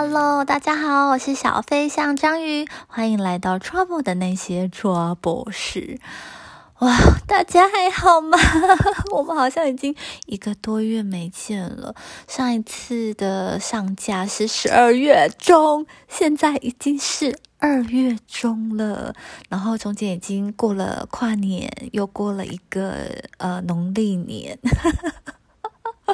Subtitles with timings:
[0.00, 5.98] Hello，大家好，我是小飞象章鱼，欢迎来到 Trouble 的那些 Trouble 事。
[6.78, 6.96] 哇，
[7.26, 8.38] 大家还好吗？
[9.10, 9.96] 我们好像已经
[10.26, 11.96] 一个多月没见了。
[12.28, 19.12] 上一次的上架是十二月中，现在已经是二月中了。
[19.48, 22.94] 然后中间已经过了跨年，又过了一个
[23.38, 24.56] 呃农历年。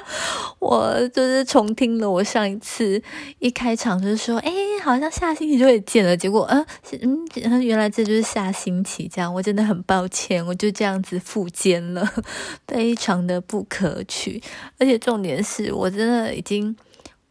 [0.58, 3.00] 我就是重听了我上一次
[3.38, 4.52] 一开场就说，哎，
[4.82, 6.16] 好像下星期就会见了。
[6.16, 6.66] 结果，嗯
[7.02, 9.32] 嗯，原来这就是下星期这样。
[9.32, 12.08] 我真的很抱歉，我就这样子复健了，
[12.66, 14.42] 非常的不可取。
[14.78, 16.76] 而且重点是我真的已经。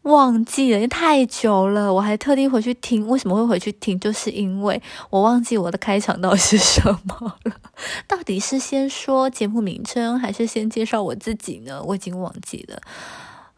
[0.03, 3.07] 忘记了，因为太久了，我还特地回去听。
[3.07, 3.99] 为什么会回去听？
[3.99, 7.55] 就是因为我忘记我的开场到底是什么了。
[8.07, 11.81] 到底是先说节目名称，还是先介绍我自己呢？
[11.83, 12.81] 我已经忘记了。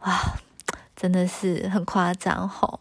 [0.02, 0.36] 哇，
[0.96, 2.80] 真的是很夸张吼。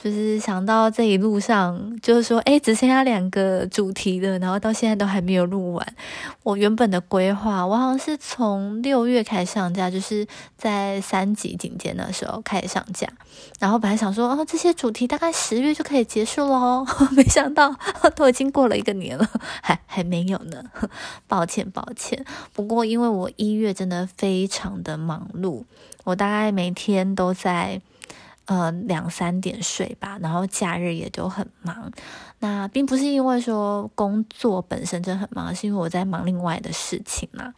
[0.00, 5.94] 就是想到这一路上，就是说，哎，只剩下两个主题了，然后到现在都还没有录完。
[6.44, 10.24] 我原本的规划，我好像是从六月开始上架，就是
[10.56, 13.08] 在三级警戒的时候开始上架。
[13.58, 17.74] 然后本来想说，哦，这些主题大概十月就可以结束喽， 没想到
[18.14, 19.28] 都已经过了一个年了，
[19.60, 20.62] 还还没有呢。
[21.26, 22.24] 抱歉，抱歉。
[22.52, 25.64] 不过因为我一月真的非常的忙碌，
[26.04, 27.82] 我大概每天都在。
[28.48, 31.92] 呃，两三点睡吧，然后假日也都很忙。
[32.38, 37.52] 那并不是因为说工作本身真的很忙，是因为我在忙另外的事情嘛。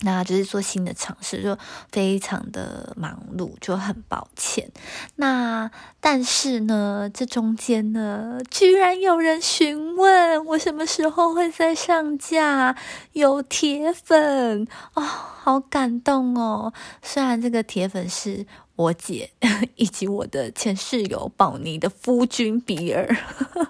[0.00, 1.58] 那就是做新的尝试，就
[1.90, 4.70] 非常的忙碌，就很抱歉。
[5.16, 5.68] 那
[6.00, 12.76] 但是呢，这中间呢，居然有人询问我什么时候会再上架，
[13.14, 16.72] 有铁粉哦，好感动哦。
[17.02, 18.46] 虽然这个铁粉是。
[18.76, 19.30] 我姐
[19.76, 23.08] 以及我的前室友宝妮的夫君比尔，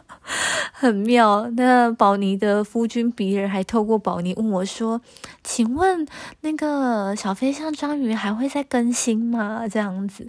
[0.73, 1.49] 很妙。
[1.57, 5.01] 那宝妮的夫君比尔还透过宝妮问我说
[5.45, 6.07] ：“请问
[6.41, 10.29] 那个小飞象章鱼还会再更新吗？”这样子。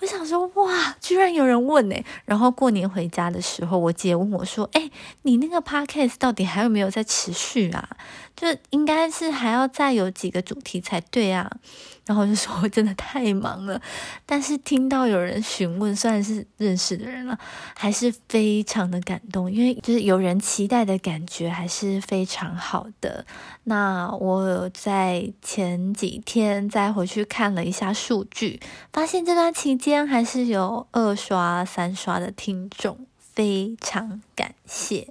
[0.00, 1.96] 我想说，哇，居然有人问呢！
[2.26, 4.90] 然后过年回家的时候，我姐问我说：“哎，
[5.22, 7.88] 你那个 podcast 到底还有没有在持续啊？
[8.36, 11.50] 就应该是还要再有几个主题才对啊。
[12.06, 13.82] ”然后就说：“我真的太忙了。”
[14.24, 17.36] 但是听到有人询问，虽然是认识的人了，
[17.74, 23.26] 还是非常的感动，因为就是有人期待的感觉还是非常好的。
[23.64, 28.60] 那我在前几天再回去看了一下数据，
[28.92, 29.96] 发现这段期间。
[30.06, 35.08] 还是有二刷、三刷的听众，非常感谢。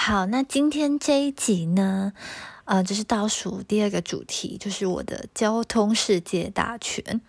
[0.00, 2.12] 好，那今天这一集呢，
[2.64, 7.20] 呃，就是倒数第二个主题，就是我的交通世界大全。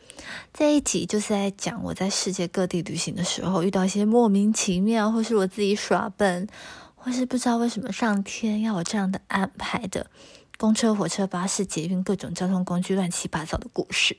[0.53, 6.47] 这一集就是在讲我在世界各地旅行的时候遇到一些莫名其妙，或是我自己耍笨，
[6.95, 10.05] 或是不知道为什么上天要有这样的安排的
[10.57, 14.15] 公车、火车、巴士、捷运各种交通工具乱七八糟的故事。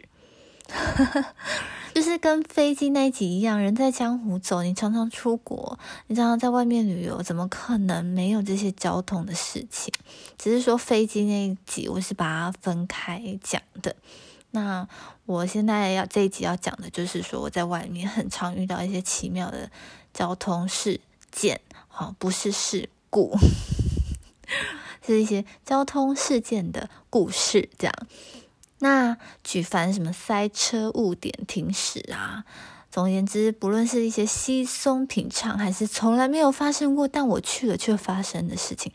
[1.95, 9.93] 就是跟飞机那一集一样，人在江湖走，你常常出国，你常常在外面旅游，怎么可能没有这些交通的事情？
[10.39, 13.97] 只是说飞机那一集，我是把它分开讲的。
[14.53, 14.89] 那
[15.27, 19.71] 我现在要这一集要讲的就是说，我在外面很常遇到一些奇妙的
[20.13, 21.01] 交通事
[21.31, 23.37] 件，好，不是事故，
[25.07, 27.95] 是一些交通事件的故事，这样。
[28.81, 32.45] 那举凡什么塞车、误点、停驶啊，
[32.91, 38.91] 总而言之，不论是一些稀松平常，还是从来没有发生过，但我去了却发生的事情，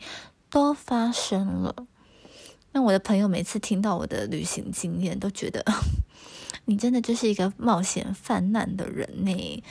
[0.50, 1.86] 都发生了。
[2.72, 5.64] 那我的朋友每次听到我的旅行经验，都觉得
[6.66, 9.62] 你真的就是一个冒险犯难的人呢，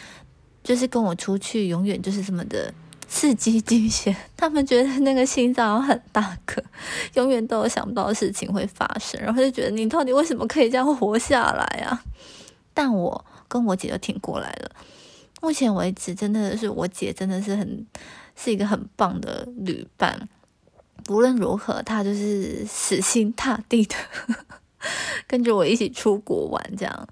[0.63, 2.73] 就是跟我出去，永远就是这么的。
[3.07, 6.63] 刺激惊险， 他们觉得那个心脏很大个，
[7.15, 12.03] 永远都有想不到的事情会发生，然后就觉得你到底为什么可以这样活下来啊？
[12.73, 14.71] 但我跟我姐就挺过来了。
[15.41, 17.85] 目前为止，真的是我姐真的是很
[18.35, 20.27] 是一个很棒的旅伴，
[21.09, 23.95] 无论如何，她就是死心塌地的
[25.27, 27.07] 跟着我一起出国玩，这样。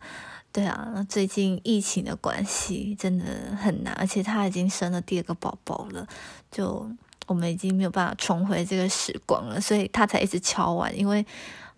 [0.53, 3.25] 对啊，最近疫情的关系真的
[3.59, 6.07] 很难，而且他已经生了第二个宝宝了，
[6.51, 6.87] 就
[7.25, 11.25] 我们已经没有办法重回这个时光了，所以他才一直敲完，因为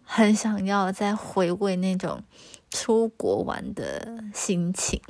[0.04, 2.22] 很想要再回味那种
[2.70, 5.02] 出国玩的心情。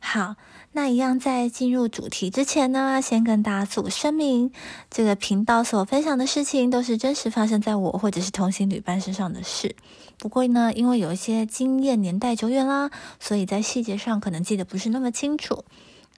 [0.00, 0.34] 好，
[0.74, 4.50] 那一样在进入主题之前呢，先跟大家做个声明：
[4.90, 9.76] 这个频道所分享的事情都是真实发生在我或者是同行旅伴身上的事。
[10.18, 12.90] 不过呢，因为有一些经验年代久远啦，
[13.20, 15.64] 所以在细节上可能记得不是那么清楚。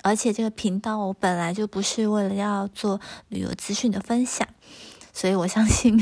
[0.03, 4.47] 而且这个频道我本来就不是为了要做旅游资讯的分享，
[5.13, 6.01] 所以我相信。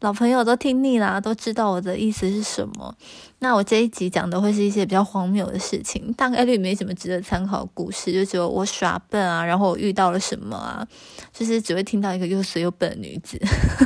[0.00, 2.94] 老朋友都听腻啦，都知道我的意思是什么。
[3.40, 10.86] 那我这一集讲的会是一些比较荒谬的事情，大概率没什么值得参考的故事，就只有我耍笨啊，然后我遇到了什么啊，
[11.32, 13.38] 就是只会听到一个又衰又笨的女子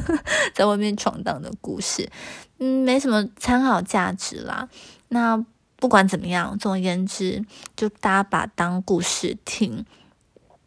[0.55, 2.09] 在外面闯荡的故事，
[2.59, 4.69] 嗯，没什么参考价值啦。
[5.09, 5.45] 那
[5.77, 7.45] 不管怎么样，总而言之，
[7.77, 9.85] 就大家把当故事听。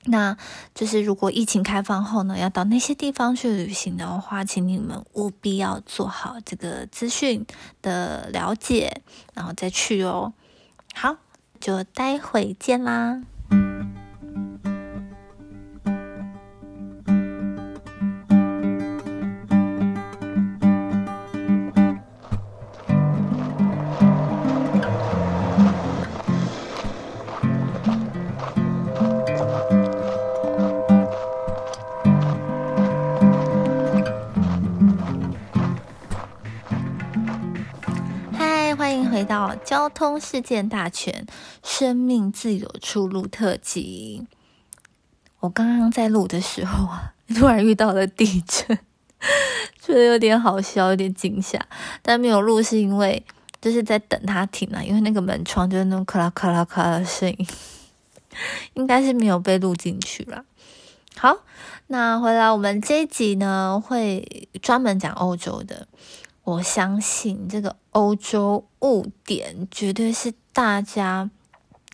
[0.08, 0.36] 那
[0.74, 7.46] 就是如果疫情开放后呢，要到那些地方去旅行的话，请你们务必要做好这个资讯
[7.82, 9.02] 的了解，
[9.34, 10.34] 然后再去哦。
[10.94, 11.18] 好，
[11.60, 13.22] 就待会见啦。
[39.98, 41.26] 通事件大全，
[41.64, 44.28] 生命自有出路特辑。
[45.40, 48.78] 我刚刚在录的时候啊， 突然遇到了地震，
[49.82, 51.60] 觉得有点好笑，有点惊吓。
[52.04, 53.26] 但没有录是因为
[53.60, 57.48] 就是在等它停啊，因为那个门窗就是那种咔啦咔啦咔啦的声音，
[58.76, 60.46] 应该是没有被录进去了。
[61.16, 61.40] 好，
[61.88, 65.88] 那回来我们这一集呢，会专门讲欧洲的。
[66.48, 71.30] 我相信这个欧洲误点绝对是大家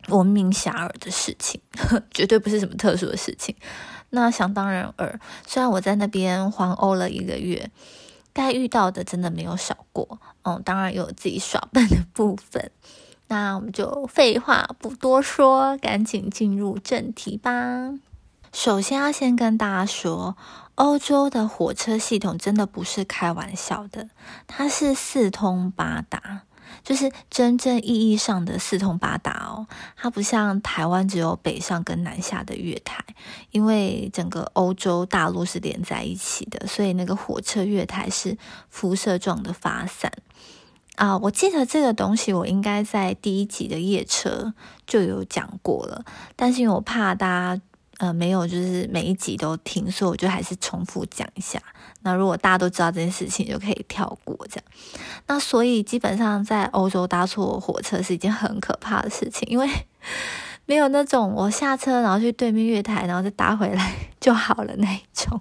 [0.09, 1.59] 闻名遐迩的事情，
[2.13, 3.55] 绝对不是什么特殊的事情。
[4.11, 7.71] 那想当然尔，虽然我在那边环欧了一个月，
[8.31, 10.19] 该遇到的真的没有少过。
[10.43, 12.69] 嗯，当然有自己耍笨的部分。
[13.29, 17.89] 那我们就废话不多说，赶紧进入正题吧。
[18.53, 20.37] 首先要先跟大家说。
[20.75, 24.09] 欧洲的火车系统真的不是开玩笑的，
[24.47, 26.41] 它是四通八达，
[26.83, 29.67] 就是真正意义上的四通八达哦。
[29.95, 33.05] 它不像台湾只有北上跟南下的月台，
[33.51, 38.35] 因为整个欧洲大陆是连在一起的，所以那个火车月台是
[38.71, 40.11] 辐射状的发散
[40.95, 41.15] 啊。
[41.19, 44.55] 我记得这个东西我应该在第一集的夜车
[44.87, 46.03] 就有讲过了，
[46.35, 47.61] 但是因为我怕大家。
[48.03, 51.57] 呃，没有，就是每一集都听，所以我就还是重复讲一下。
[52.01, 54.65] 那如果大家都知道这件事情，就可以跳过这样。
[55.27, 59.69] 那所以基本上在欧洲搭错火车是一件很可怕的事情，因为
[60.67, 65.39] 没有那种我下车然后去对面月台，然后再搭回来 就好了那一种，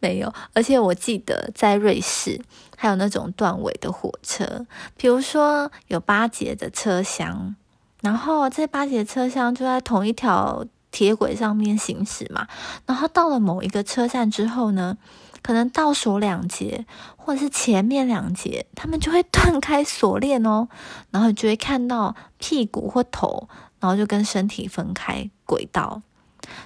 [0.00, 0.30] 没有。
[0.52, 2.38] 而且我记得在瑞士
[2.76, 4.66] 还有那种断尾的火车，
[4.98, 7.56] 比如说有八节的车厢，
[8.02, 10.62] 然后这八节车厢就在同一条。
[10.94, 12.46] 铁轨上面行驶嘛，
[12.86, 14.96] 然后到了某一个车站之后呢，
[15.42, 16.86] 可能倒数两节
[17.16, 20.68] 或者是前面两节，他们就会断开锁链哦，
[21.10, 23.48] 然后就会看到屁股或头，
[23.80, 26.00] 然后就跟身体分开轨道。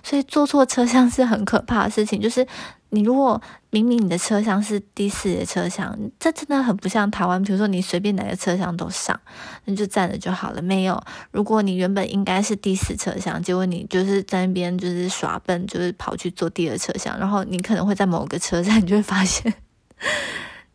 [0.02, 2.46] 所以坐错车厢是很可怕的事情，就是
[2.90, 3.40] 你如果
[3.70, 7.42] 明明你的车厢是第四节车厢，这真的很不像台湾。
[7.42, 9.20] 比如说你随便哪个车厢都上，
[9.66, 10.62] 你就站着就好了。
[10.62, 10.98] 没有，
[11.30, 19.52] 如果你原本应该是第四车厢，结果你就是在那边就是耍笨，就是跑去坐第二车厢，然后你可能会在某个车站，你就会发现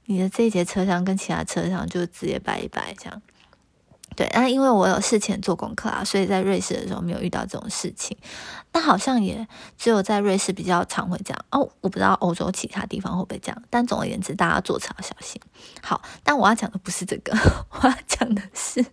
[0.06, 3.22] 你的这一节车厢跟其他车厢就直接拜一拜这样。
[4.16, 8.18] 对，那因为我有事前做功课啊，所以在瑞士的时候没有遇到这种事情。
[8.72, 11.70] 但好像也只有在瑞士比较常会这样哦。
[11.82, 15.40] 我不知道欧洲其他地方会不会这样，但总而言之，大家坐车要小心。
[15.84, 17.38] 好，但我要讲的不是这个，
[17.70, 18.84] 我要讲的是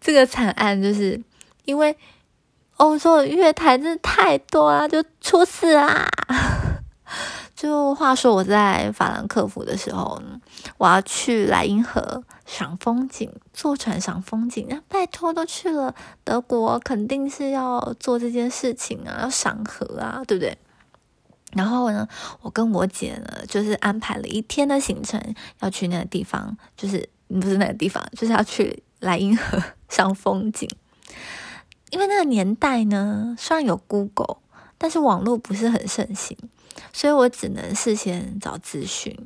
[0.00, 1.20] 这个惨案，就是
[1.64, 1.96] 因为
[2.76, 6.08] 欧洲的月台真的太多啊，就出事啊。
[7.62, 10.20] 就话说我在法兰克福的时候，
[10.78, 14.66] 我要去莱茵河赏风景，坐船赏风景。
[14.68, 20.58] 那拜托，都去了德国，肯定是要做这件事情啊，要赏河啊，对不对？
[21.52, 22.08] 然后呢，
[22.40, 25.22] 我跟我姐呢，就是安排了一天的行程，
[25.60, 30.68] 要去那个地方，就是不是那个地方，就是要去莱茵河 赏风景。
[31.90, 34.38] 因为那个年代呢，虽然有 Google，
[34.76, 36.36] 但是网络不是很盛行。
[36.92, 39.16] 所以我只能事先找资讯，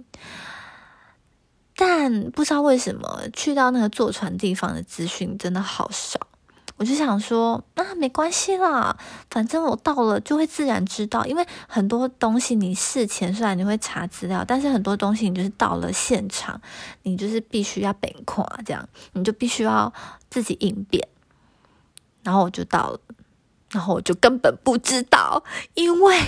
[1.74, 6.18] 但不知道为什么去到那个坐船地方的资讯真的好少。
[6.78, 8.94] 我就想说，那没关系啦，
[9.30, 11.24] 反正我到了就会自然知道。
[11.24, 16.60] 因为很多东西你事前虽然你会查资料，但是很多东西你就是到了现场，
[17.02, 19.90] 你就是必须要本跨这样，你就必须要
[20.28, 21.08] 自己应变。
[22.22, 23.00] 然后我就到了，
[23.70, 26.20] 然后我就根本不知道，因为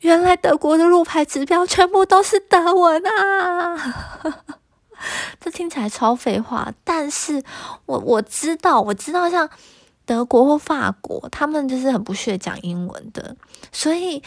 [0.00, 3.94] 原来德国的路牌指标全部都是德文啊。
[5.40, 7.42] 这听起来超废话，但是
[7.86, 9.48] 我我知道，我知道像
[10.04, 13.34] 德国或法国，他们就是很不屑讲英文的，
[13.72, 14.22] 所以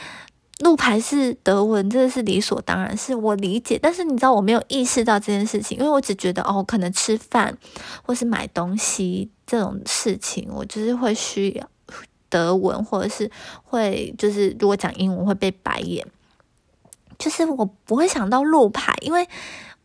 [0.60, 3.78] 路牌是德文，真的是理所当然，是我理解。
[3.80, 7.56] 但是你知道，我没有意识到这件事情，因为我只觉得哦，可能吃饭
[8.04, 11.68] 或是买东西这种事情，我就是会需要
[12.34, 13.30] 德文，或者是
[13.63, 16.04] 会就是如果讲英文会被白眼，
[17.20, 19.28] 就是我不会想到路牌，因为。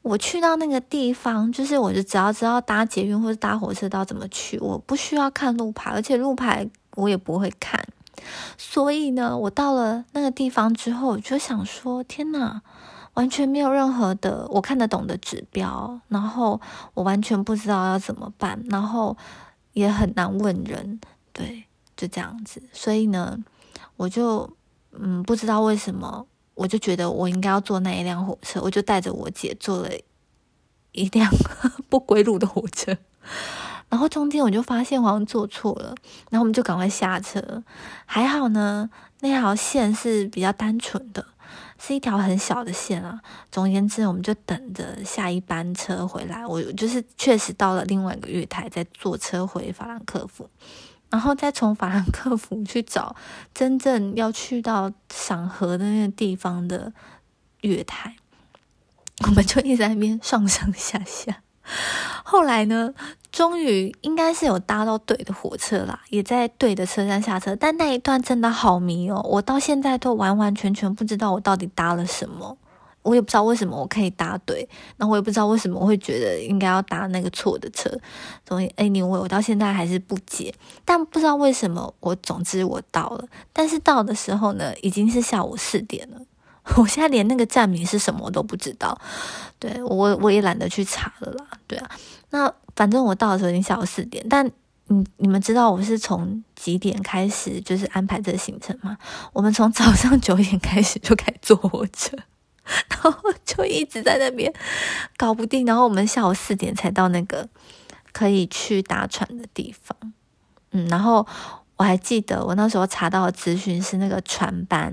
[0.00, 7.84] 我去到那个地方，就是我就只要知道搭捷运或者搭火车到怎么去，我不需要看路牌，而且路牌我也不会看。
[8.56, 12.62] 所以呢，我到了那个地方之后，我就想说：天哪，
[13.14, 16.58] 完全没有任何的我看得懂的指标，然后
[16.94, 19.14] 我完全不知道要怎么办，然后
[19.74, 21.00] 也很难问人，
[21.34, 21.64] 对，
[21.98, 22.62] 就这样子。
[22.72, 23.38] 所以呢，
[23.96, 24.50] 我就
[24.92, 26.26] 嗯，不知道为什么。
[26.54, 29.88] 我就觉得我应该要坐那一辆火车，我就带着我姐坐了
[30.90, 31.30] 一辆
[31.88, 32.98] 不归路的火车，
[33.88, 35.94] 然后中间我就发现好像坐错了，
[36.30, 37.62] 然后我们就赶快下车。
[38.06, 38.90] 还好呢，
[39.20, 41.24] 那条线是比较单纯的，
[41.78, 43.20] 是一条很小的线啊。
[43.52, 46.44] 总而言之，我们就等着下一班车回来。
[46.44, 50.50] 我就是确实到了另外一个月台，在坐车回法兰克福。
[51.10, 53.16] 然后再从法兰克福去找
[53.54, 56.92] 真正要去到赏荷的那个地方的
[57.62, 58.16] 月台，
[59.26, 61.42] 我们就一直在那边上上下下。
[62.24, 62.94] 后来呢，
[63.30, 67.54] 终于应该是有搭到对的火车啦，也在对的车站下车。
[67.56, 72.56] 但那一段真的好迷哦，我到现在都完完全全不知道我到底搭了什么。
[73.02, 77.90] 我也不知道为什么我可以搭对，那我也不知道为什么我会觉得应该要搭那个错的车。
[78.44, 80.54] 总之，anyway，我到现在还是不解。
[80.84, 83.24] 但不知道为什么，我总之我到了。
[83.52, 86.20] 但是到的时候呢，已经是下午四点了。
[86.76, 89.00] 我现在连那个站名是什么我都不知道。
[89.58, 91.46] 对我我也懒得去查了啦。
[91.66, 91.90] 对啊，
[92.30, 94.26] 那反正我到的时候已经下午四点。
[94.28, 94.44] 但
[94.88, 98.98] 你你们知道我是从几点开始就是安排这个行程吗？
[99.32, 102.14] 我们从早上九点开始就开始坐火车。
[102.90, 104.52] 然后就一直在那边
[105.16, 107.48] 搞不定，然后我们下午四点才到那个
[108.12, 109.96] 可以去搭船的地方。
[110.72, 111.26] 嗯，然后
[111.76, 114.92] 我还记得我那时候查到的资讯是那个船班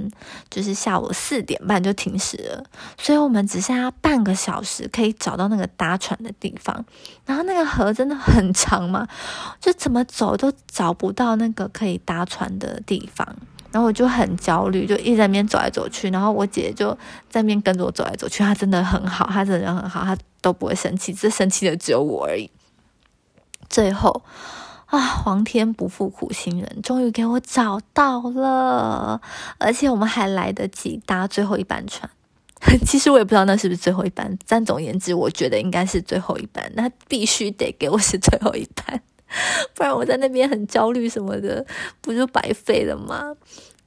[0.50, 2.64] 就是下午四点半就停驶了，
[2.98, 6.86] 所以我们只剩下半个小时可以找到那个搭船的地方。
[7.26, 9.08] 然后那个河真的很长嘛，
[9.60, 13.36] 就怎么走都找不到那个可以搭船的地方。
[13.76, 16.10] 然后我就很焦虑，就一直在那边走来走去。
[16.10, 16.98] 然后我姐就
[17.30, 18.42] 在那边跟着我走来走去。
[18.42, 22.50] 她真的很好，她真的人很好，她都不会生气，只生气的只有我而已。
[23.70, 24.24] 最后
[24.86, 29.20] 啊，皇天不负苦心人，终于给我找到了，
[29.58, 32.10] 而且我们还来得及搭最后一班船。
[32.88, 36.72] 其实我也不知道那是不是最后一班，但总言之，我觉得应该是最后一班。
[36.76, 39.02] 那必须得给我是最后一班。
[39.76, 41.66] 不然我在那边很焦虑什么的，
[42.00, 43.34] 不就白费了吗？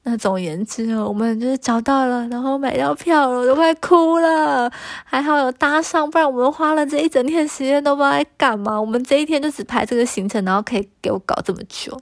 [0.03, 4.71] 那总言之，我们就是找到了，然后买到票了，我都快哭了。
[5.03, 8.79] 还好有搭上，不然我们花了这一整天时间都不知道在干嘛。
[8.79, 12.01] 我们这一天就只排这个行程，然后可以给我搞这么久。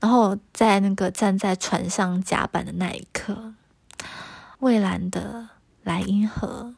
[0.00, 3.52] 然后在那个站在船上甲板的那一刻，
[4.60, 5.48] 蔚蓝的
[5.82, 6.74] 莱茵河，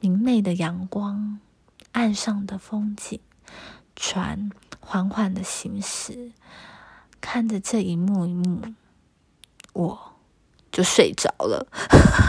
[0.00, 1.40] 明媚的阳光，
[1.92, 3.20] 岸上的风景，
[3.96, 4.50] 船。
[4.86, 6.30] 缓缓的行驶，
[7.18, 8.60] 看着这一幕一幕，
[9.74, 9.98] 我
[10.72, 11.66] 就睡着了。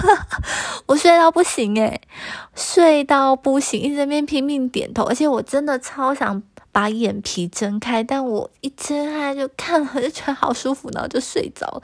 [0.85, 1.99] 我睡到不行诶，
[2.53, 11.81] 睡到不行，一直在边拼命点头，而且我真的超想把眼皮睁开，但我一睁开就看了，就觉得好舒服，然后就睡着了，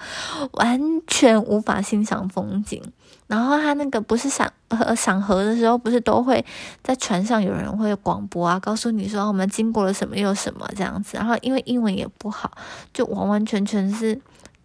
[0.52, 2.84] 完全无法欣赏风景。
[3.28, 6.44] 然后他那个不是赏呃赏河的时候，不是都会
[6.84, 11.16] 在船上有人会广播啊，告诉你说我们经过了什么又什么这样子。
[11.16, 12.52] 然后因为英文也不好，
[12.94, 14.20] 就完完全全是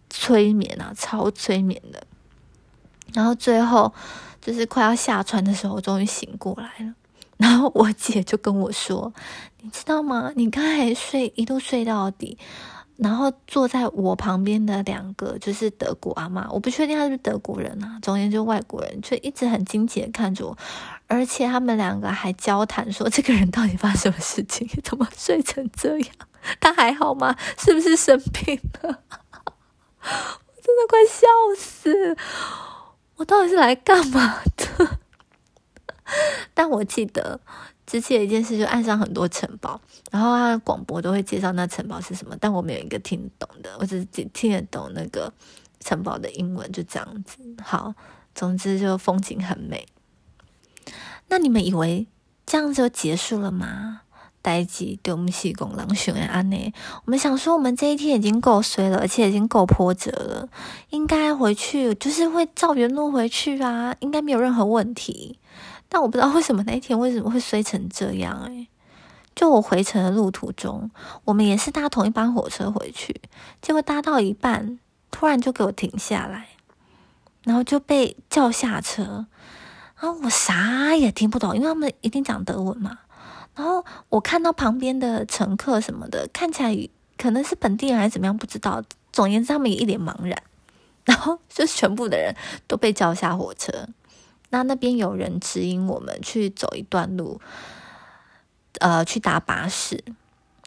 [0.09, 2.05] 催眠啊，超催眠的。
[3.13, 3.93] 然后最后
[4.41, 6.93] 就是快要下船的时候，终于醒过来了。
[7.37, 9.13] 然后我姐就跟我说
[9.61, 10.31] ：“你知道吗？
[10.35, 12.37] 你刚才睡一路睡到底。”
[12.97, 20.57] 然后坐在我旁边的两个就是德国阿妈，我不确定他是德国人啊，总之就外国人，却一直很惊奇的看着我，
[21.05, 26.09] 而且他们两个还交谈说这个人到底发生什么事情，怎么睡成这样？
[26.59, 27.35] 他还好吗？
[27.59, 28.99] 是不是生病了？
[30.07, 32.17] 我真的快笑死！
[33.17, 34.99] 我到底是来干嘛的？
[36.53, 37.39] 但我记得。
[37.85, 39.79] 之前一件事就岸上很多城堡，
[40.11, 45.31] 然后他广播都会介绍那城堡是什么，但我没有一个听懂的，我只听听得懂那个
[45.79, 47.37] 城堡的英文，就这样子。
[47.63, 47.93] 好，
[48.35, 49.87] 总之就风景很美。
[51.29, 52.05] 那你们以为
[52.45, 54.01] 这样就结束了吗？
[54.41, 56.73] 呆机对我们西贡狼熊安内，
[57.05, 60.47] 我们想说我们这一天已经够衰了，而且已经够波折了，
[60.89, 65.39] 应该回去就是会照原路回去啊，应该没有任何问题。
[65.89, 68.67] 但我不知道为什么那一天为什么会衰成这样诶，
[69.35, 70.89] 就我回程的路途中，
[71.25, 73.21] 我们也是搭同一班火车回去，
[73.61, 74.79] 结果搭到一半，
[75.11, 76.47] 突然就给我停下来，
[77.43, 79.27] 然后就被叫下车，
[79.99, 82.99] 然后我啥也听不懂，因为他们一定讲德文嘛。
[83.57, 88.83] 然后我看到旁边的乘客什么的，看起来可能是本地人还是怎么样，不知道。
[89.11, 90.39] 总言之，他们也一脸茫然，
[91.03, 92.35] 然后就全部的人
[92.67, 93.87] 都被叫下火车。
[94.49, 97.41] 那那边有人指引我们去走一段路，
[98.79, 100.03] 呃，去搭巴士，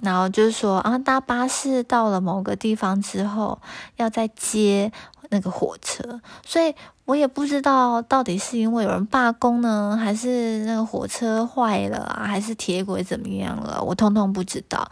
[0.03, 3.63] 然后就是说啊，搭巴士到了某个地方之后，
[3.97, 4.91] 要再接
[5.31, 6.75] 那个火车，所以
[7.07, 14.91] 我也不知道到底是因为有人罢工呢，还是那个火车坏了啊，还是铁轨怎么样了，我通通不知道。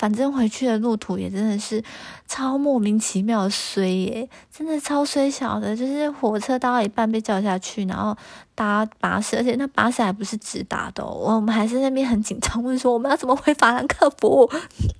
[0.00, 1.84] 反正回去的路途也真的是
[2.26, 8.16] 超莫名其妙衰耶，真的超衰小的，就是火车到一半被叫下去，然后
[8.54, 14.50] 搭巴士，而且那巴士还不是直达的，我们还是那边很紧张，问说我们要怎么回法兰克福，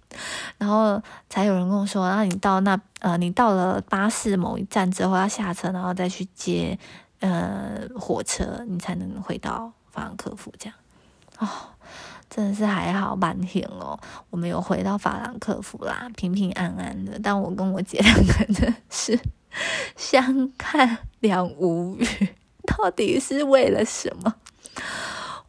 [0.59, 6.79] 然后才有人跟我说，那你到那呃，你到了巴士某一站之后要下车，然后再去接
[7.21, 10.75] 呃火车，你才能回到法兰克福这样
[11.39, 11.49] 哦。
[12.31, 13.99] 真的是还好，半天哦，
[14.31, 17.19] 我们有回到法兰克福啦，平平安安的。
[17.21, 19.19] 但我跟我姐两个人是
[19.97, 22.07] 相看两无语，
[22.65, 24.33] 到底是为了什么？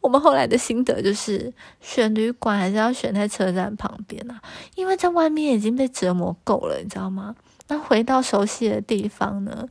[0.00, 4.42] 我们后来的心得就是，选旅馆还是要选在车站旁边啊，
[4.74, 7.36] 因为在外面已经被折磨够了，你知道吗？
[7.68, 9.68] 那回到熟悉的地方呢？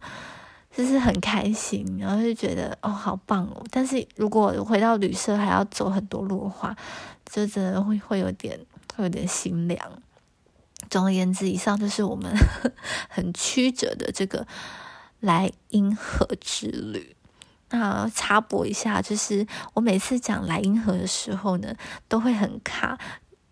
[0.76, 3.62] 就是很开心，然后就觉得哦，好棒哦！
[3.70, 6.76] 但是如果回到旅社还要走很多路的话，
[7.26, 8.58] 就真的会会有点
[8.96, 9.80] 会有点心凉。
[10.90, 12.32] 总而言之，以上就是我们
[13.10, 14.48] 很曲折的这个
[15.20, 17.16] 来银河之旅。
[17.70, 21.74] 那插播一下，就是我每次讲来银河的时候呢，
[22.08, 22.98] 都会很卡。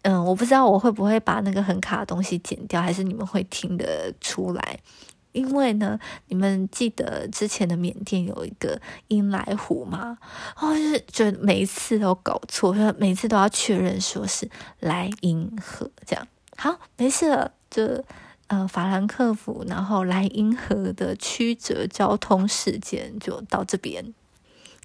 [0.02, 4.80] 嗯，我不知道我会不会把那个很卡的东西剪掉，还是你们会听得出来。
[5.32, 10.18] 因为呢，你们记得之前的缅甸有一个英来湖吗？
[10.60, 16.28] 哦就是觉得每一次都搞错，每次都要确认说是莱茵河这样。
[16.58, 18.04] 好，没事了，就
[18.48, 24.14] 呃法兰克福，然后莱茵河的曲折交通事件就到这边。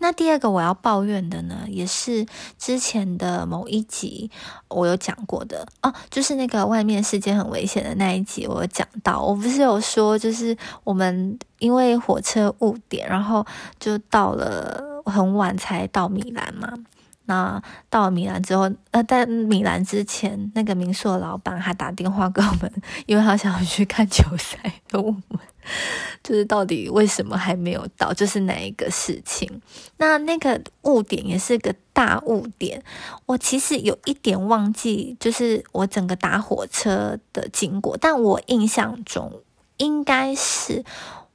[0.01, 2.27] 那第二个我要抱怨的呢，也是
[2.59, 4.31] 之前的某一集
[4.69, 13.47] 我有讲过的哦，就是那个外面世界很危险的那一集，我有讲到，我不是有说，就是我们因为火车误点，然后
[13.79, 16.69] 就到了很晚才到米兰嘛。
[17.27, 22.71] 那到了米兰之后，呃，在米兰之前，那个民宿的老板还打电话给我们，
[23.07, 24.59] 因为他想要去看球赛，
[24.93, 25.41] 问我们
[26.23, 29.63] 就是到底为什么还没有到，就是哪一个事情。
[29.97, 32.83] 那那个误点也是个大误点，
[33.27, 39.41] 我其实有一点忘记，就是我整个搭火车的经过，但我印象中
[39.79, 40.85] 应该是。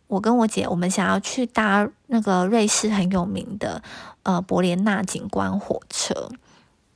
[0.10, 3.84] 我跟我姐，我们想要去搭那个瑞士很有名的
[4.24, 6.30] 呃伯莲纳景观火车。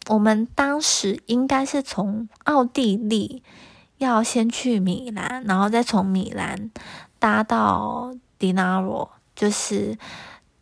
[0.09, 3.43] 我们当时应该是从奥地利
[3.99, 6.71] 要先去米兰，然后再从米兰
[7.19, 9.95] 搭到迪纳罗，就是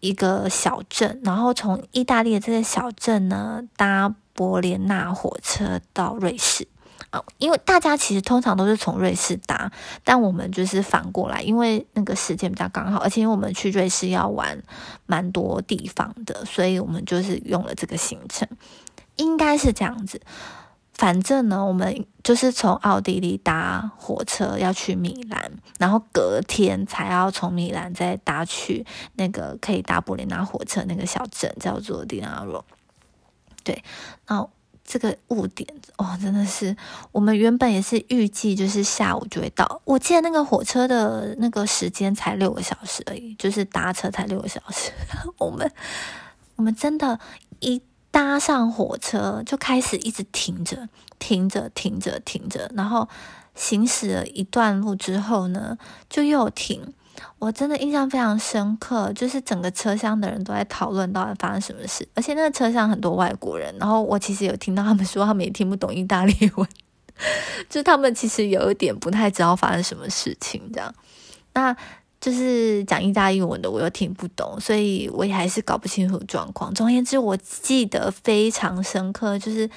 [0.02, 6.68] 一个小镇，然后从意大利的这个小镇呢搭伯莲纳火车到瑞士。
[7.39, 9.69] 因为大家其实通常都是从瑞士搭，
[10.04, 14.58] 但我们就是反过来，因为那个时间比较刚好，而且因为我们去瑞士要玩
[15.08, 18.47] 蛮多地方的，所以我们就是用了这个行程，
[19.17, 20.21] 应该是这样子。
[20.93, 32.63] 反正呢，我们就是从奥地利搭火车要去米兰，然后隔天才要从米兰再搭去那个可以搭布林拿火车那个小镇，叫做迪纳罗。
[33.65, 33.84] 对，
[34.26, 34.50] 然后。
[34.92, 36.76] 这个误点哦，真的是
[37.14, 39.82] 我们原本也是预计就是下午就会到。
[39.86, 44.92] 我记得那个火车的那个时间才六个小时而已，就是搭车才六个小时。
[45.40, 45.72] 我们
[46.58, 47.18] 我们真的，
[47.62, 53.08] 一搭上火车就开始一直停着，停着，停着，停着，然后
[53.56, 55.78] 行驶了一段路之后呢，
[56.10, 56.94] 就又停。
[57.40, 66.68] 我真的印象非常深刻，就是整个车厢的人都在讨论到底发生什么事，而且那个车厢很多外国人，然后我其实有听到他们说他们也听不懂意大利文，
[67.70, 70.94] 就他们其实有一点不太知道发生什么事情这样，
[71.54, 71.76] 那
[72.20, 76.72] 就是讲意大利文的我又听不懂，所以我也还是搞不清楚状况。
[76.74, 79.68] 总而言之，我记得非常深刻，就是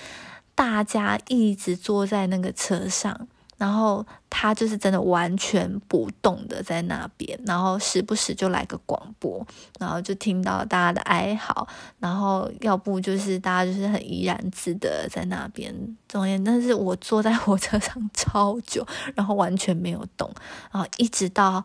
[0.55, 3.27] 大家一直坐在那个车上。
[3.57, 9.47] 然后他就是真的完全不动的在那边，然后时不时就来个广播，
[9.79, 11.67] 然后就听到大家的哀嚎，
[11.99, 15.75] 然后要不就是大家就是很怡然自得在那边。
[16.09, 20.31] 总而言之，但是我坐在 火车上超久，然后完全没有动，
[20.73, 21.65] 然后一直到。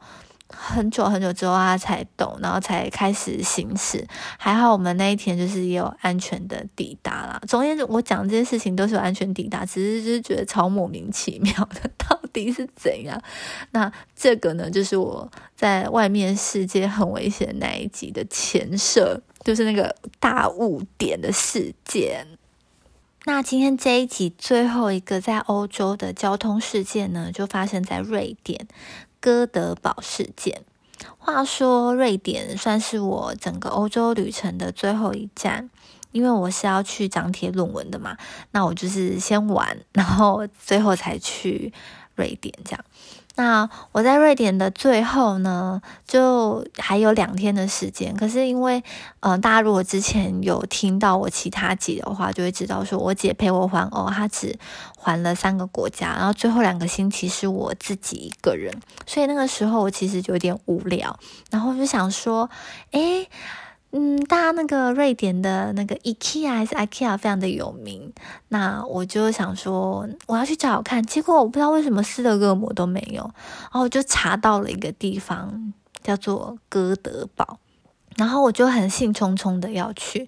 [0.52, 4.06] 很久很久之后，他才懂，然后才开始行驶。
[4.38, 7.42] 还好我们那一天就是也有安全的抵达啦。
[7.48, 13.22] 总而言之，我讲这些事情都是有安全抵达，只是就是觉得超莫名其妙的，到底是怎样？
[13.72, 22.26] 那这个呢，就是我在外面世界很危险那一集的前设，就是那个大雾点的事件。
[23.26, 28.68] 那今天这一集最后一个在欧洲的交通事件呢，就发生在瑞典。
[29.20, 30.64] 哥德堡事件。
[31.18, 35.70] 话说，瑞典算是我整个欧洲旅程的最后一站，
[36.12, 38.18] 因为我是要去张贴论文的嘛。
[38.52, 41.72] 那我就是先玩，然后最后才去
[42.16, 42.84] 瑞典这样。
[43.36, 48.14] 那我在瑞典的最后呢，就还有两天的时间。
[48.16, 48.84] 可是因为，
[49.22, 54.58] 嗯，大家如果之前有听到我其他集的话，就会知道说我姐陪我环欧，她只
[54.98, 58.74] 环了三个国家，然后最后两个星期是我自己一个人，
[59.06, 61.18] 所以那个时候我其实就有点无聊，
[61.50, 62.50] 然后就想说，
[62.92, 63.28] 哎。
[63.92, 68.14] 嗯，大家那个瑞典的那个 IKEA 还是 IKEA 非常的有名，
[68.50, 75.74] 那我就想说我要去找找看，结果我不知道为什么斯德哥尔摩都没有，然后我就查到了一个地方
[76.04, 77.58] 叫做哥德堡，
[78.16, 80.28] 然后我就很兴冲冲的要去。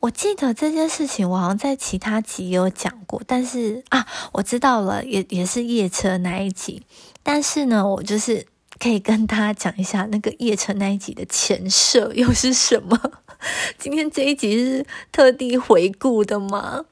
[0.00, 6.82] 我记得这件事情我好像在其他集有讲过，但是啊，我知道了，也也是夜车那一集，
[7.22, 8.46] 但是呢，我就是。
[8.82, 12.98] 可以跟大家讲一下那个叶城那一集的前设又是什么？
[13.78, 16.84] 今天这一集是特地回顾的吗？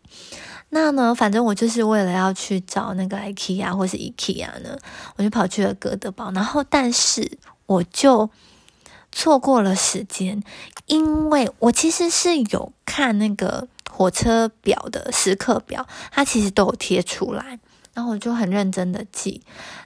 [0.68, 4.78] 那呢，反正我就是为了要去找那个 IKEA 或是 IKEA 呢，
[5.16, 6.30] 我就跑去了哥德堡。
[6.30, 8.30] 然后，但是我就
[9.10, 10.40] 错过了时间，
[10.86, 17.58] 因为我其实是有看那个火车表的时刻表，它其实都有贴出来，
[17.94, 19.42] 然后我就很认真的记，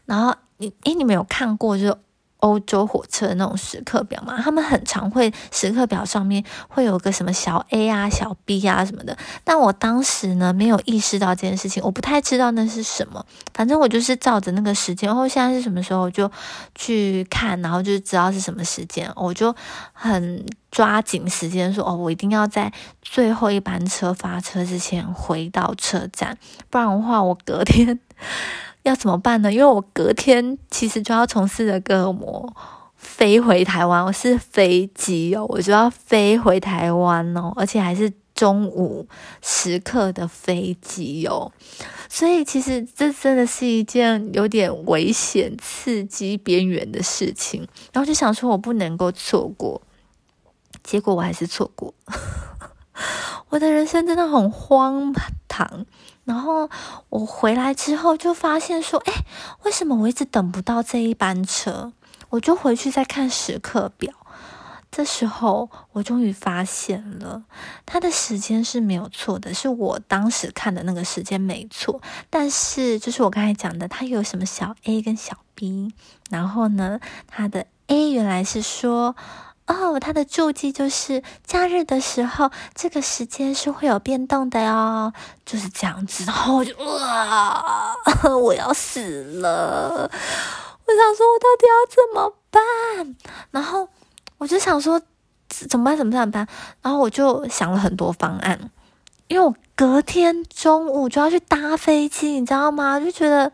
[0.07, 0.35] 然后。
[0.57, 1.99] 你诶，你们有看过就
[2.45, 4.39] 欧洲火车那种时刻表嘛？
[4.43, 9.17] 他们很常会时刻表上面会有个什么小 A 啊、小 B 啊什么的。
[9.43, 13.25] 但我当时呢没有意识到这件事情，我不太知道那是什么。
[13.55, 16.31] 反正我就是照着那个时间，然后现在是什么时候就
[16.75, 19.55] 去看，然后就知道是什么时间，我就
[19.95, 26.37] 很抓紧时间说哦，我一定要在最后一班车发车之前回到车站，
[26.69, 27.99] 不然的话我隔天。
[28.85, 29.53] 要怎么办呢？
[29.53, 32.55] 因为我隔天其实就要从斯德哥尔摩
[32.95, 39.09] 飞回台湾，我是飞机哦，我就要飞回台湾哦，而且还是中午
[39.41, 41.51] 时刻的飞机哦，
[42.11, 47.67] 所以其实这真的是一件有点危险、刺激、边缘的事情。
[47.93, 49.81] 然后就想说，我不能够错过，
[50.83, 51.95] 结果我还是错过。
[53.49, 55.15] 我的人生真的很荒
[55.49, 55.87] 唐。
[56.25, 56.71] 然后
[57.11, 59.13] 我回来之后就发现说，哎，
[59.65, 61.93] 为什么我一直等不到这一班车？
[62.31, 64.13] 我就回去再看时刻表。
[64.91, 67.43] 这时候我终于发现了，
[67.85, 72.01] 他的时间是没有错的，是我当时看的那个时间没错。
[72.31, 75.93] 但是就是我刚才讲的，它有什么小 a 跟小 b，
[76.31, 79.17] 然后呢，它的 a 原来是说。
[79.67, 85.13] 哦，它的注记就是假日的时候，这个时间是会有变动的哟，
[85.47, 86.25] 就是这样子。
[86.25, 87.97] 然后我就哇，
[88.43, 90.11] 我要死了！
[90.87, 93.17] 我想说，我到底要怎么办？
[93.53, 93.89] 然后
[94.37, 95.01] 我就想说，
[95.49, 95.97] 怎么办？
[95.97, 96.21] 怎么办？
[96.21, 96.49] 怎么办？
[96.83, 98.71] 然后我就想了很多方案，
[99.29, 103.01] 因为我隔天中午就要去搭飞机，你知道吗？
[103.01, 103.51] 就觉得。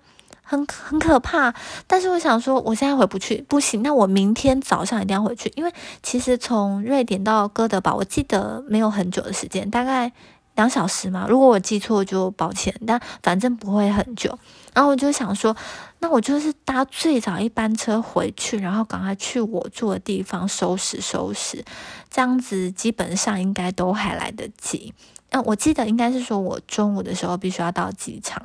[0.51, 1.55] 很很可怕，
[1.87, 3.85] 但是我想说，我现在回不去，不行。
[3.85, 10.11] 那我明天早上一定要回去，因为其实从瑞典到哥德堡，我记得没有很久的时间，大概
[10.57, 11.25] 两小时嘛。
[11.29, 14.37] 如果我记错就抱歉，但反正不会很久。
[14.75, 15.57] 然后我就想说，
[16.01, 21.65] 那我就是搭最早一班车回去，然后赶快去我住的地方收拾收拾，
[22.11, 24.93] 这样子基本上应该都还来得及。
[25.31, 28.43] 嗯，我记得应该是说我中午的时候必须要到机场，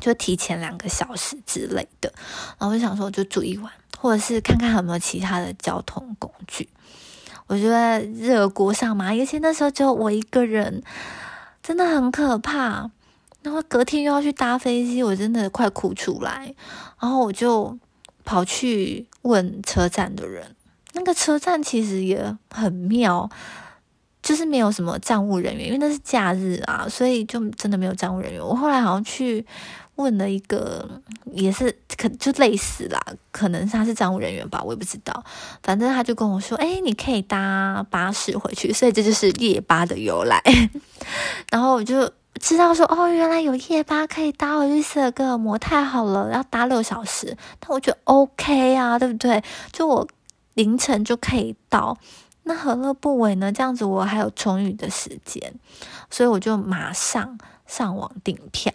[0.00, 2.12] 就提前两个小时之类的。
[2.58, 6.68] 然后我就想说，我就住一晚，或者是看看有没有其他的交通工具。
[7.46, 10.82] 我就在热锅上嘛，而且那时候只有我一个人，
[11.62, 12.90] 真的很可怕。
[13.40, 16.54] 然后隔天又要去搭飞机，我真的快哭出来。
[17.00, 17.78] 然后我就
[18.24, 20.54] 跑去问车站的人，
[20.92, 23.30] 那个车站其实也很妙，
[24.22, 28.42] 就是没有什么站务人员，因为那是假日啊，所以就真的没有站务人员。
[28.42, 29.46] 我后来好像去
[29.98, 31.00] 问了一个，
[31.32, 35.22] 也是可就类似啦，可能他是站务人员吧，我也不知道。
[35.62, 40.42] 反正他就跟我说：“哎，你可以搭巴士回去。”所以这就是夜巴的由来。
[41.52, 42.10] 然后我就。
[42.40, 49.42] 知道说哦，原来有夜巴可以搭回去斯德哥尔摩，太好了，要搭六小时，但我觉得 OK 啊，对不对？
[49.72, 50.06] 就我
[50.54, 51.98] 凌晨就可以到，
[52.44, 53.50] 那何乐不为呢？
[53.50, 55.52] 这样子我还有充裕的时间，
[56.10, 58.72] 所以我就马上上网订票，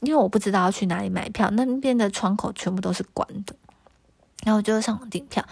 [0.00, 3.54] 因为我不知道要去哪里买票，那边的窗口全部都是关的，
[4.44, 5.44] 然后我就上网订票，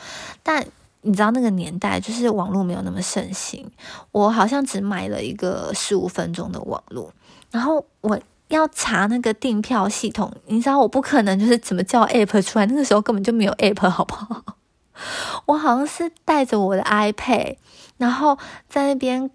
[0.43, 0.67] 但
[1.03, 3.71] 你知道那个年代就是网络没有那么盛行，
[4.13, 7.13] 我好像只买了一个十五分钟的网络。
[7.51, 14.57] 然后我要查那个订票系统，你知道我不可能就是怎么叫 app 出来，那个时候根本就没有 app，好不好？
[15.47, 17.57] 我好像是带着我的 iPad，
[17.97, 19.31] 然后在那边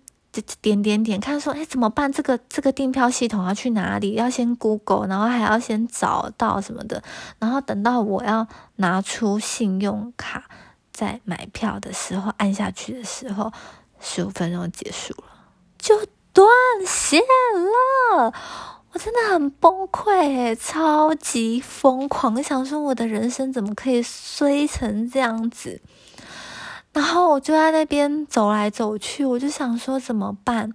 [0.61, 2.11] 点点点看，说哎怎么办？
[2.11, 4.13] 这个这个订票系统要去哪里？
[4.13, 7.01] 要先 Google，然后还要先找到什么的，
[7.39, 8.47] 然后等到我要
[8.77, 10.45] 拿出信用卡
[10.91, 13.51] 在买票的时候，按下去的时候，
[13.99, 15.29] 十五分钟结束了，
[15.77, 15.95] 就。
[16.33, 16.47] 断
[16.85, 18.31] 线了，
[18.91, 25.81] 我真的很崩溃，超级疯狂，想说我的人生怎么可以衰成这样子？
[26.97, 30.73] 然后我就在那边走来走去，我就想说怎么办？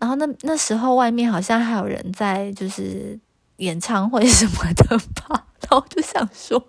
[0.00, 3.16] 然后那那时候外面好像还有人在，就是
[3.58, 5.46] 演唱会什么的吧。
[5.60, 6.60] 然后我就想说，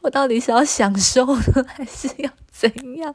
[0.00, 3.12] 我到底是要享受呢，还是要怎样？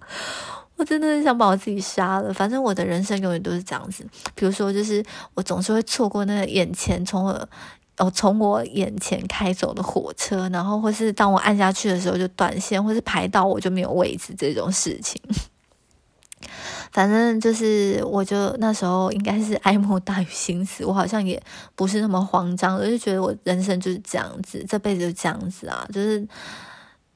[0.75, 2.34] 我真的是想把我自己杀了。
[2.34, 4.06] 反正我的人生永远都是这样子。
[4.36, 5.01] 比如说，就是
[5.34, 7.49] 我总是会错过那个眼前从我
[7.98, 15.22] 哦从我眼前开走的火车，然后或是当我按下去的时候就断线，或是排到我就没有位置这种事情。
[16.92, 21.42] 反正就是，我就那时候应该是哀莫大于心死，我好像也
[21.76, 26.26] 不是那么慌张，我就觉得我人生就是这样子，这辈子就这样子啊，就是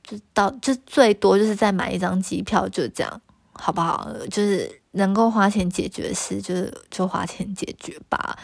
[0.04, 3.22] 就到就最多就是再买一张机票，就这样。
[3.62, 4.10] 好不好？
[4.32, 8.40] 就是能够花钱解决的事，就是就花钱解决吧。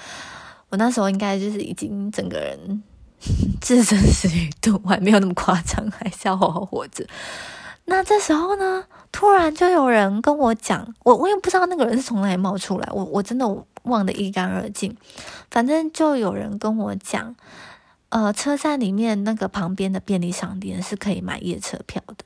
[0.78, 2.84] 那时候应该就是已经整个人
[3.62, 7.06] 置身死于度外，没有那么夸张，还是要好好活着。
[7.86, 13.48] 那这时候呢，突然就有人跟我讲，我我也不知道那个人是从哪里冒出来，我我真的
[13.84, 14.96] 忘得一干二净。
[15.52, 17.36] 反正就有人跟我讲，
[18.10, 22.25] 呃，车站里面那个旁边的便利商店是可以买夜车票的。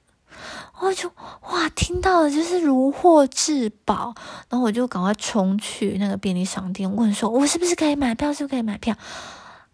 [0.82, 1.12] 我就
[1.52, 4.16] 哇，听到了就是如获至宝，
[4.50, 8.32] 然后我就赶快冲去那个便利商店问说：“我是不是可以买票？
[8.34, 8.96] 是不是可以买票？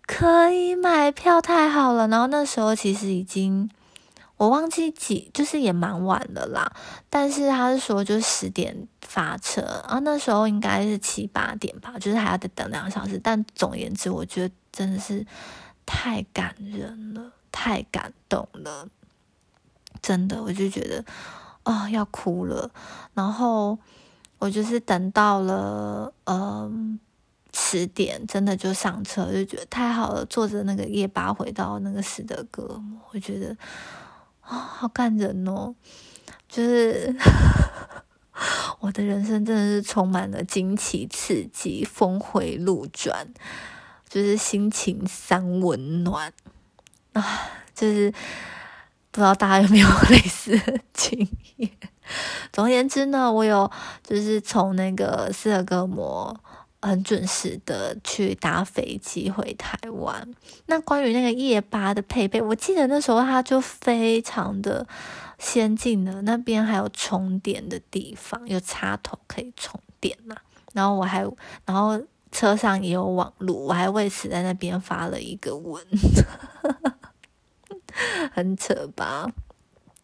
[0.07, 3.69] 可以买票，太好了！”然后那时候其实已经
[4.37, 6.71] 我忘记几，就是也蛮晚的啦。
[7.09, 13.19] 但是他是说就十点发车，然后那时候应该是七八点吧，就是还要再等两个小时。
[13.23, 15.25] 但总而言之，我觉得真的是
[15.85, 18.87] 太感人了，太感动了。
[20.01, 21.03] 真的，我就觉得
[21.63, 22.69] 啊，要哭了。
[23.13, 23.77] 然后
[24.37, 26.99] 我就是等到了，嗯，
[27.53, 30.25] 十点，真的就上车，就觉得太好了。
[30.25, 32.81] 坐着那个夜巴回到那个斯德哥，
[33.11, 33.55] 我觉得
[34.41, 35.73] 啊，好感人哦。
[36.47, 37.15] 就是
[38.79, 43.27] 我的人生真的是充满了惊奇、刺激、峰回路转，
[44.07, 46.31] 就是心情三温暖
[47.13, 47.23] 啊，
[47.73, 48.13] 就是。
[49.15, 51.17] 不知道大家有没有类似的经
[51.55, 51.71] 验？
[52.51, 53.71] 总而言之呢，我有
[54.03, 56.37] 就是从那个斯德哥摩
[56.81, 60.35] 很准时的去搭飞机回台湾。
[60.65, 64.85] 那关于那个夜巴的配备，我记得那时候它就非常的
[65.39, 70.35] 先进的，那边还有充电的地方，有插头可以充电嘛。
[70.73, 71.25] 然后我还，
[71.63, 71.97] 然后
[72.33, 75.81] 车上也有网路，我还为此在那边发了一个文。
[78.31, 79.27] 很扯吧？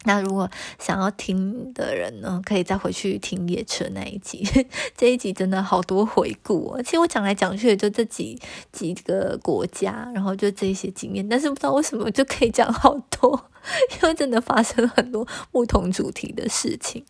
[0.04, 0.50] 那如果
[0.80, 4.44] 想要听的人呢，可以再回去听夜车那一集。
[4.98, 6.82] 这一集真的好多回顾哦。
[6.82, 8.40] 其实我讲来讲去也就这几
[8.72, 13.50] 几个国家，然后就这些经验，但是不知道为什么就可以讲好多，
[14.02, 17.06] 因为真的发生了很多不同主题的事情。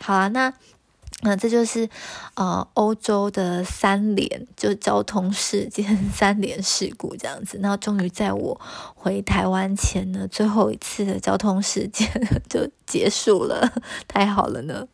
[0.00, 0.52] 好啊，那。
[1.20, 1.88] 那这就是
[2.34, 7.58] 呃欧洲的三连，就交通事件 三连事故这样子。
[7.60, 8.60] 那终于在我
[8.94, 12.08] 回台湾前呢，最后一次的交通事件
[12.50, 13.72] 就结束了，
[14.08, 14.86] 太好了呢。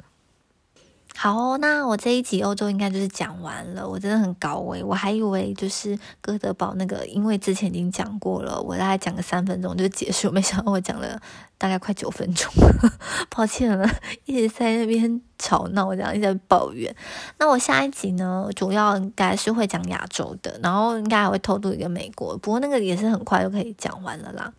[1.20, 3.88] 好，那我这一集欧洲应该就是讲完了。
[3.88, 11.20] 我真的很高危，我还以为就是哥德堡那个，因为之前已经讲过了，我大概讲个三分钟就结束， 没想到我讲了
[11.58, 12.48] 大概快九分钟，
[13.34, 13.84] 抱歉了，
[14.26, 16.94] 一直在那边吵闹，这样一直在抱怨。
[17.40, 24.52] 那我下一集呢，主要应该是会讲亚洲的，然后应该还会偷渡一个美国，不过那个也是很快就可以讲完了啦。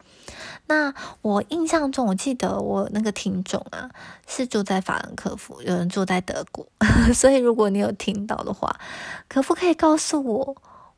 [0.70, 3.90] 那我印象中，我记得我那个听众啊，
[4.28, 6.64] 是住在法兰克福，有人住在德国，
[7.12, 8.80] 所以如果你有听到的话，
[9.28, 10.56] 可不可以告诉我，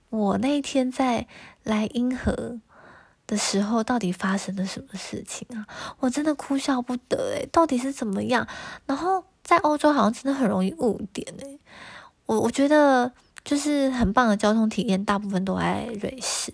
[0.10, 1.26] 我那一天在
[1.64, 2.60] 来英河
[3.26, 5.66] 的时候，到底发生了什么事情啊？
[6.00, 8.46] 我真的哭笑不得诶，到底是怎么样？
[8.86, 11.58] 然后在欧洲好像真的很容易误点诶，
[12.26, 13.10] 我我觉得
[13.46, 16.54] 就是很棒的交通体验，大部分都在瑞士。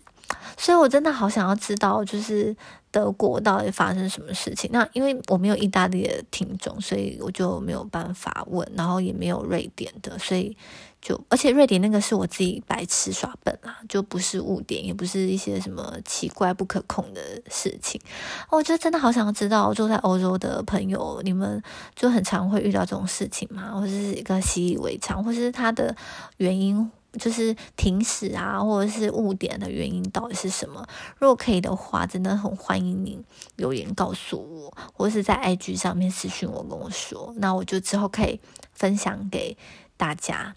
[0.57, 2.55] 所以，我真的好想要知道，就是
[2.89, 4.67] 德国到底发生什么事情。
[4.73, 10.57] 那因为我没有意大利的听众，所以我就没有办法问，然后也没有瑞典的，所以
[10.99, 18.01] 就而且瑞典那个是我自己白痴耍笨啦，就不是误点，也不是一些什么奇怪不可控的事情。
[18.49, 21.61] 我就真的好想要知道，住在欧洲的朋友，你们
[21.95, 23.71] 就很常会遇到这种事情吗？
[23.75, 25.95] 或者是一个习以为常，或是它的
[26.37, 26.91] 原因？
[27.17, 30.85] 就是停驶啊，或者是误点的原因到底是什么？
[31.17, 33.23] 如果可以的话，真的很欢迎您
[33.55, 38.39] 留言告诉我，或者是在 IG 上面私信我跟我说，那我就之后可以
[38.73, 39.57] 分享给
[39.97, 40.55] 大家。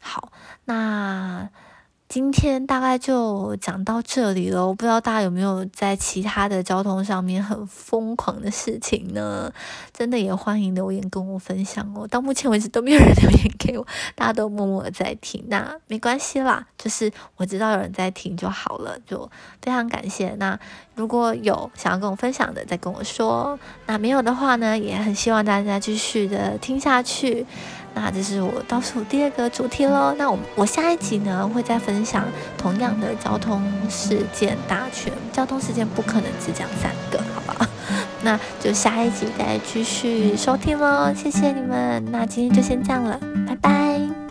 [0.00, 0.32] 好，
[0.64, 1.48] 那。
[2.12, 9.50] 今天大概就讲到这里了，我不知道大家有没有在其他的交通上面很疯狂的事情呢？
[9.94, 12.06] 真的也欢迎留言跟我分享哦。
[12.06, 19.26] 到目前为止都没有人留言给我，大家都默默在听，那没关系啦，就是我知道有人在听就好了，就
[19.62, 20.34] 非常感谢。
[20.34, 20.60] 那
[20.94, 27.46] 如果有想要跟我分享的，再跟我说；那没有的话呢，也很希望大家继续的听下去。
[27.94, 30.14] 那这是我倒数第二个主题喽。
[30.16, 32.24] 那我我下一集呢会再分享
[32.56, 35.12] 同样的交通事件大全。
[35.32, 37.68] 交通事件不可能只讲三个，好吧？
[38.22, 41.12] 那就下一集再继续收听喽。
[41.14, 44.21] 谢谢你们，那今天就先这样了，拜拜。